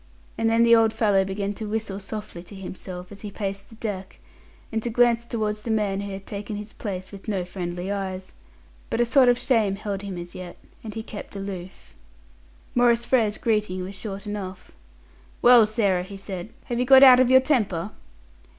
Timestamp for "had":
6.11-6.25